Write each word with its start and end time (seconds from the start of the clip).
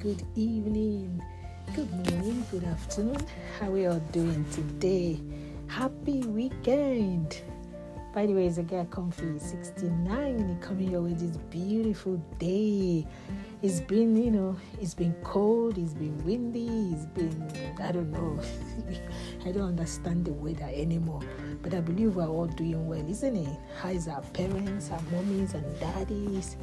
good 0.00 0.22
evening, 0.34 1.22
good 1.76 1.92
morning, 1.92 2.42
good 2.50 2.64
afternoon. 2.64 3.18
How 3.58 3.66
are 3.66 3.70
we 3.70 3.86
all 3.86 4.00
doing 4.12 4.46
today? 4.50 5.20
Happy 5.66 6.20
weekend! 6.20 7.42
By 8.14 8.24
the 8.24 8.32
way, 8.32 8.46
it's 8.46 8.56
a 8.56 8.62
girl 8.62 8.86
comfy 8.86 9.38
69 9.38 10.58
coming 10.62 10.90
your 10.90 11.02
way 11.02 11.12
this 11.12 11.36
beautiful 11.36 12.16
day. 12.38 13.06
It's 13.60 13.80
been, 13.80 14.16
you 14.16 14.30
know, 14.30 14.56
it's 14.80 14.94
been 14.94 15.14
cold, 15.22 15.76
it's 15.76 15.92
been 15.92 16.16
windy, 16.24 16.94
it's 16.94 17.04
been, 17.04 17.76
I 17.78 17.92
don't 17.92 18.10
know. 18.10 18.40
I 19.46 19.52
don't 19.52 19.68
understand 19.68 20.24
the 20.24 20.32
weather 20.32 20.70
anymore. 20.72 21.20
But 21.60 21.74
I 21.74 21.80
believe 21.80 22.16
we're 22.16 22.26
all 22.26 22.46
doing 22.46 22.88
well, 22.88 23.06
isn't 23.06 23.36
it? 23.36 23.58
How 23.78 23.90
is 23.90 24.08
our 24.08 24.22
parents, 24.32 24.90
our 24.90 24.98
mommies 25.12 25.52
and 25.52 25.78
daddies? 25.78 26.56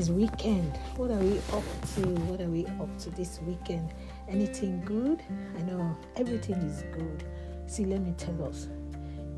It's 0.00 0.08
weekend. 0.08 0.78
What 0.96 1.10
are 1.10 1.18
we 1.18 1.36
up 1.52 1.62
to? 1.94 2.00
What 2.24 2.40
are 2.40 2.48
we 2.48 2.64
up 2.80 2.88
to 3.00 3.10
this 3.10 3.38
weekend? 3.42 3.92
Anything 4.30 4.82
good? 4.82 5.22
I 5.58 5.60
know 5.60 5.94
everything 6.16 6.54
is 6.54 6.84
good. 6.90 7.22
See, 7.66 7.84
let 7.84 8.00
me 8.00 8.14
tell 8.16 8.42
us. 8.44 8.68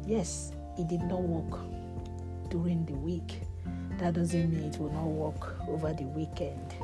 Yes, 0.07 0.53
it 0.79 0.87
did 0.87 1.03
not 1.03 1.21
work 1.21 1.59
during 2.49 2.87
the 2.87 2.93
week. 2.93 3.41
That 3.99 4.15
doesn't 4.15 4.53
mean 4.53 4.73
it 4.73 4.79
will 4.79 4.93
not 4.93 5.07
work 5.07 5.57
over 5.67 5.93
the 5.93 6.05
weekend. 6.05 6.77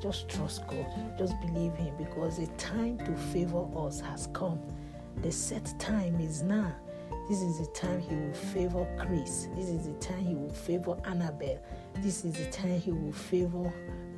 Just 0.00 0.28
trust 0.28 0.68
God. 0.68 0.86
Just 1.18 1.34
believe 1.40 1.74
Him 1.74 1.92
because 1.98 2.36
the 2.36 2.46
time 2.56 2.98
to 2.98 3.16
favor 3.32 3.66
us 3.76 3.98
has 3.98 4.28
come. 4.32 4.60
The 5.22 5.32
set 5.32 5.74
time 5.80 6.20
is 6.20 6.44
now. 6.44 6.72
This 7.28 7.42
is 7.42 7.58
the 7.58 7.66
time 7.74 8.00
He 8.00 8.14
will 8.14 8.32
favor 8.32 8.86
Chris. 8.98 9.48
This 9.54 9.68
is 9.68 9.86
the 9.86 9.92
time 9.94 10.24
He 10.24 10.34
will 10.34 10.48
favor 10.48 10.96
Annabelle. 11.04 11.58
This 11.96 12.24
is 12.24 12.32
the 12.32 12.46
time 12.50 12.80
He 12.80 12.90
will 12.90 13.12
favor 13.12 13.70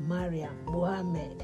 Maria, 0.06 0.50
Mohammed, 0.66 1.42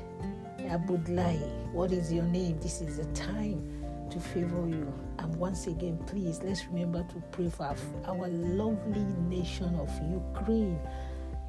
Abdullahi. 0.60 1.50
What 1.72 1.90
is 1.90 2.12
your 2.12 2.22
name? 2.24 2.60
This 2.60 2.80
is 2.80 2.98
the 2.98 3.04
time 3.14 3.84
to 4.10 4.20
favor 4.20 4.68
you. 4.68 4.92
And 5.18 5.34
once 5.34 5.66
again, 5.66 5.98
please 6.06 6.40
let's 6.44 6.66
remember 6.66 7.02
to 7.02 7.22
pray 7.32 7.50
for 7.50 7.74
our 8.06 8.28
lovely 8.28 9.04
nation 9.28 9.74
of 9.74 9.90
Ukraine, 10.08 10.78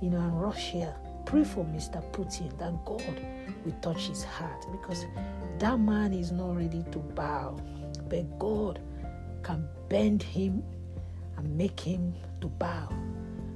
you 0.02 0.10
know, 0.10 0.18
and 0.18 0.42
Russia. 0.42 0.96
Pray 1.26 1.44
for 1.44 1.64
Mr. 1.66 2.04
Putin 2.12 2.58
that 2.58 2.74
God 2.86 3.22
will 3.64 3.76
touch 3.82 4.08
his 4.08 4.24
heart 4.24 4.66
because 4.72 5.06
that 5.60 5.80
man 5.80 6.12
is 6.12 6.32
not 6.32 6.56
ready 6.56 6.84
to 6.92 6.98
bow, 6.98 7.56
but 8.10 8.40
God 8.40 8.80
can 9.48 9.66
bend 9.88 10.22
him 10.22 10.62
and 11.38 11.58
make 11.58 11.80
him 11.80 12.14
to 12.42 12.48
bow. 12.48 12.90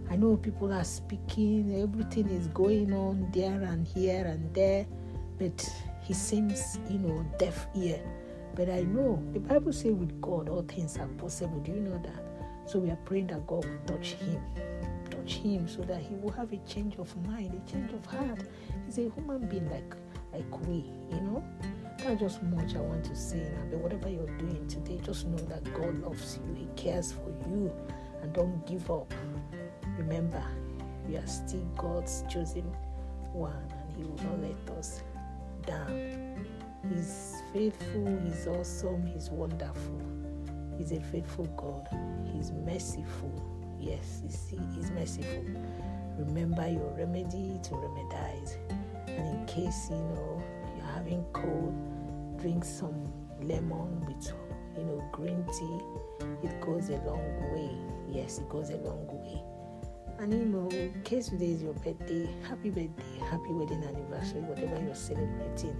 I 0.10 0.16
know 0.16 0.38
people 0.38 0.72
are 0.72 0.86
speaking, 0.86 1.82
everything 1.82 2.30
is 2.30 2.48
going 2.48 2.94
on 2.94 3.30
there 3.34 3.62
and 3.62 3.86
here 3.86 4.26
and 4.26 4.54
there, 4.54 4.86
but 5.38 5.70
he 6.02 6.14
seems, 6.14 6.80
you 6.90 6.98
know, 6.98 7.26
deaf 7.38 7.68
ear. 7.76 8.00
But 8.56 8.70
I 8.70 8.84
know 8.84 9.22
the 9.34 9.40
Bible 9.40 9.74
says 9.74 9.92
with 9.92 10.22
God 10.22 10.48
all 10.48 10.62
things 10.62 10.98
are 10.98 11.08
possible. 11.08 11.60
Do 11.60 11.72
you 11.74 11.82
know 11.82 12.02
that? 12.04 12.70
So 12.70 12.80
we 12.80 12.90
are 12.90 13.00
praying 13.04 13.28
that 13.28 13.46
God 13.46 13.66
will 13.66 13.80
touch 13.86 14.14
him, 14.14 14.42
touch 15.10 15.34
him, 15.34 15.68
so 15.68 15.82
that 15.82 16.00
he 16.02 16.16
will 16.16 16.32
have 16.32 16.54
a 16.54 16.58
change 16.60 16.96
of 17.00 17.14
mind, 17.28 17.54
a 17.54 17.72
change 17.72 17.92
of 17.92 18.06
heart. 18.06 18.40
He's 18.86 18.98
a 18.98 19.10
human 19.10 19.46
being 19.50 19.70
like 19.70 19.94
like 20.32 20.68
we, 20.68 20.86
you 21.12 21.22
know. 21.22 21.44
That's 22.04 22.20
just 22.20 22.44
much 22.44 22.76
I 22.76 22.80
want 22.80 23.04
to 23.06 23.16
say 23.16 23.38
now. 23.38 23.62
But 23.70 23.80
whatever 23.80 24.10
you're 24.10 24.38
doing 24.38 24.68
today, 24.68 25.00
just 25.04 25.28
know 25.28 25.38
that 25.38 25.64
God 25.74 26.00
loves 26.02 26.40
you. 26.44 26.56
He 26.56 26.68
cares 26.76 27.12
for 27.12 27.30
you, 27.48 27.72
and 28.22 28.34
don't 28.34 28.66
give 28.66 28.90
up. 28.90 29.14
Remember, 29.98 30.44
we 31.08 31.18
are 31.18 31.28
still 31.28 31.66
God's 31.78 32.24
chosen 32.30 32.64
one, 33.34 33.54
and 33.54 33.96
He 33.96 34.04
will 34.04 34.18
not 34.24 34.42
let 34.42 34.78
us 34.78 35.04
down. 35.66 36.46
He's 36.90 37.36
faithful, 37.54 38.20
He's 38.26 38.48
awesome, 38.48 39.06
He's 39.06 39.30
wonderful. 39.30 40.02
He's 40.78 40.92
a 40.94 41.02
faithful 41.02 41.46
God. 41.58 41.88
He's 42.34 42.52
merciful. 42.52 43.32
Yes, 43.80 44.22
He's, 44.24 44.54
he's 44.76 44.90
merciful. 44.92 45.44
Remember 46.18 46.68
your 46.68 46.92
remedy 46.98 47.60
to 47.64 47.70
remedize. 47.72 48.58
And 49.08 49.40
in 49.40 49.46
case 49.46 49.90
you 49.90 49.98
know 49.98 50.44
you're 50.76 50.86
having 50.86 51.24
cold, 51.34 51.91
drink 52.42 52.66
some 52.66 53.04
lemon 53.42 54.02
with 54.08 54.34
you 54.78 54.84
know 54.84 55.04
green 55.12 55.46
tea. 55.58 55.80
It 56.48 56.60
goes 56.60 56.90
a 56.90 56.98
long 57.06 57.54
way. 57.54 57.72
Yes, 58.10 58.40
it 58.40 58.50
goes 58.50 58.70
a 58.72 58.78
long 58.78 59.08
way. 59.08 59.44
And 60.20 60.34
you 60.34 60.46
know, 60.46 60.70
in 60.70 61.02
case 61.04 61.30
today 61.30 61.52
is 61.52 61.64
your 61.64 61.74
birthday, 61.74 62.30
happy 62.48 62.70
birthday, 62.70 63.20
happy 63.30 63.52
wedding 63.52 63.84
anniversary, 63.84 64.42
whatever 64.42 64.80
you're 64.84 64.96
celebrating 64.96 65.76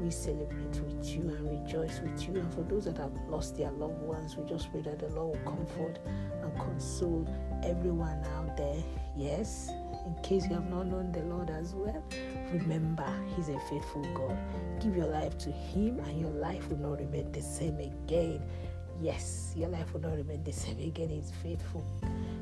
we 0.00 0.10
celebrate 0.10 0.80
with 0.82 1.04
you 1.08 1.22
and 1.22 1.64
rejoice 1.64 2.00
with 2.00 2.28
you. 2.28 2.36
And 2.40 2.52
for 2.52 2.62
those 2.62 2.84
that 2.84 2.98
have 2.98 3.12
lost 3.28 3.56
their 3.56 3.70
loved 3.72 4.00
ones, 4.02 4.36
we 4.36 4.44
just 4.44 4.70
pray 4.70 4.82
that 4.82 4.98
the 4.98 5.08
Lord 5.08 5.38
will 5.38 5.52
comfort 5.52 5.98
and 6.42 6.56
console 6.58 7.26
everyone 7.64 8.22
out 8.36 8.56
there. 8.56 8.82
Yes, 9.16 9.70
in 10.06 10.14
case 10.22 10.46
you 10.46 10.54
have 10.54 10.70
not 10.70 10.86
known 10.86 11.12
the 11.12 11.22
Lord 11.22 11.50
as 11.50 11.74
well, 11.74 12.02
remember 12.52 13.06
He's 13.34 13.48
a 13.48 13.58
faithful 13.68 14.02
God. 14.14 14.38
Give 14.80 14.96
your 14.96 15.08
life 15.08 15.36
to 15.38 15.50
Him, 15.50 15.98
and 15.98 16.20
your 16.20 16.30
life 16.30 16.68
will 16.68 16.78
not 16.78 17.00
remain 17.00 17.32
the 17.32 17.42
same 17.42 17.78
again. 17.80 18.40
Yes, 19.00 19.52
your 19.56 19.68
life 19.68 19.92
will 19.92 20.00
not 20.00 20.16
remain 20.16 20.42
the 20.44 20.52
same 20.52 20.78
again. 20.78 21.10
He's 21.10 21.32
faithful. 21.42 21.84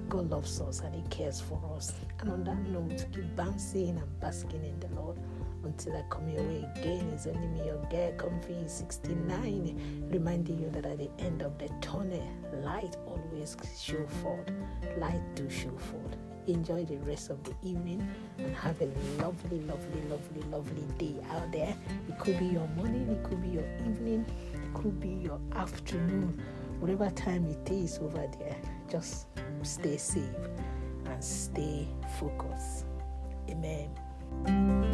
God 0.09 0.31
loves 0.31 0.61
us 0.61 0.81
and 0.81 0.95
He 0.95 1.03
cares 1.09 1.41
for 1.41 1.61
us. 1.75 1.93
And 2.21 2.31
on 2.31 2.45
that 2.45 2.59
note, 2.69 3.07
keep 3.13 3.35
bouncing 3.35 3.97
and 3.99 4.21
basking 4.21 4.65
in 4.65 4.79
the 4.79 4.89
Lord 4.95 5.19
until 5.65 5.97
I 5.97 6.05
come 6.11 6.29
your 6.29 6.43
way 6.43 6.65
again. 6.77 7.11
It's 7.13 7.27
only 7.27 7.49
me, 7.49 7.67
your 7.67 7.83
girl, 7.91 8.13
Comfy 8.19 8.69
69, 8.69 10.09
reminding 10.13 10.61
you 10.61 10.71
that 10.71 10.85
at 10.85 10.99
the 10.99 11.11
end 11.19 11.43
of 11.43 11.59
the 11.59 11.69
tunnel, 11.81 12.23
light 12.63 12.97
always 13.07 13.57
show 13.77 14.07
forth. 14.23 14.51
Light 14.99 15.23
do 15.35 15.49
show 15.49 15.77
forth. 15.77 16.17
Enjoy 16.47 16.85
the 16.85 16.97
rest 16.99 17.31
of 17.31 17.43
the 17.45 17.55
evening 17.63 18.07
and 18.39 18.55
have 18.57 18.81
a 18.81 18.87
lovely, 19.23 19.61
lovely, 19.61 20.03
lovely, 20.09 20.43
lovely 20.51 20.83
day 20.99 21.17
out 21.31 21.51
there. 21.53 21.75
It 22.09 22.19
could 22.19 22.39
be 22.39 22.47
your 22.47 22.69
morning, 22.69 23.09
it 23.09 23.23
could 23.25 23.43
be 23.43 23.49
your 23.49 23.67
evening, 23.87 24.27
it 24.53 24.75
could 24.75 25.01
be 25.01 25.09
your 25.09 25.41
afternoon, 25.55 26.43
whatever 26.81 27.11
time 27.11 27.47
it 27.47 27.71
is 27.71 27.99
over 27.99 28.29
there. 28.39 28.57
Just 28.91 29.27
stay 29.63 29.97
safe 29.97 30.23
and 31.07 31.25
stay 31.25 31.89
focused. 32.19 32.87
Amen. 33.49 34.94